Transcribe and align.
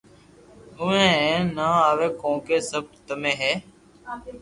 آوي 0.79 1.01
ھي 1.07 1.13
ھين 1.23 1.43
نھ 1.55 1.65
آوئي 1.89 2.07
ڪونڪھ 2.21 2.51
سب 2.71 2.83
تمي 3.07 3.33
ھي 3.41 3.53